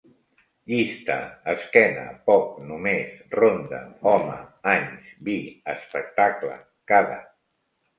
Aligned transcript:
Llista: 0.69 1.17
esquena, 1.53 2.07
poc, 2.31 2.57
només, 2.71 3.13
ronda, 3.37 3.85
home, 4.15 4.41
anys, 4.77 5.15
vi, 5.31 5.41
espectacle, 5.79 6.63
cada 6.97 7.27